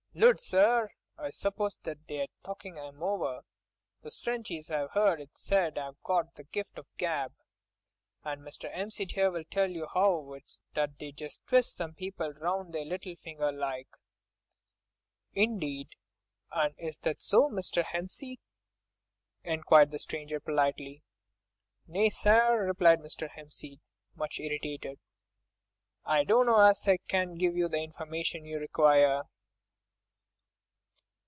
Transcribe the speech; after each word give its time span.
"Lud! 0.13 0.41
sir, 0.41 0.89
I 1.17 1.29
suppose 1.29 1.77
they 1.83 2.27
talked 2.43 2.65
'im 2.65 3.01
over. 3.01 3.43
Those 4.01 4.19
Frenchies, 4.21 4.69
I've 4.69 4.89
'eard 4.93 5.21
it 5.21 5.37
said, 5.37 5.77
'ave 5.77 5.97
got 6.03 6.35
the 6.35 6.43
gift 6.43 6.77
of 6.77 6.85
gab—and 6.97 8.41
Mr. 8.41 8.69
'Empseed 8.77 9.17
'ere 9.17 9.31
will 9.31 9.45
tell 9.45 9.71
you 9.71 9.87
'ow 9.95 10.33
it 10.33 10.43
is 10.43 10.61
that 10.73 10.99
they 10.99 11.13
just 11.13 11.47
twist 11.47 11.77
some 11.77 11.93
people 11.93 12.33
round 12.33 12.73
their 12.73 12.83
little 12.83 13.15
finger 13.15 13.53
like." 13.53 13.87
"Indeed, 15.31 15.95
and 16.51 16.75
is 16.77 16.97
that 16.99 17.21
so, 17.21 17.49
Mr. 17.49 17.81
Hempseed?" 17.85 18.41
inquired 19.45 19.91
the 19.91 19.97
stranger 19.99 20.41
politely. 20.41 21.03
"Nay, 21.87 22.09
sir!" 22.09 22.61
replied 22.67 22.99
Mr. 22.99 23.29
Hempseed, 23.29 23.79
much 24.15 24.41
irritated, 24.41 24.99
"I 26.03 26.25
dunno 26.25 26.59
as 26.59 26.85
I 26.85 26.97
can 27.07 27.35
give 27.35 27.55
you 27.55 27.69
the 27.69 27.77
information 27.79 28.43
you 28.43 28.59
require." 28.59 29.21